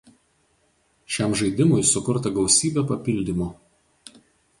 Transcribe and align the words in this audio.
Šiam 1.15 1.35
žaidimui 1.41 1.83
sukurta 1.89 2.31
gausybė 2.39 2.85
papildymų. 2.93 3.51